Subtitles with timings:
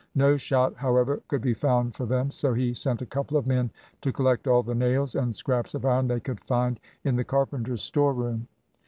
[0.15, 3.69] No shot, however, could be found for them, so he sent a couple of men
[4.01, 7.83] to collect all the nails and scraps of iron they could find in the carpenter's
[7.83, 8.47] store room.